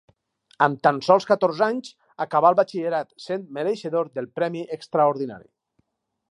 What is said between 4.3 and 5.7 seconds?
premi extraordinari.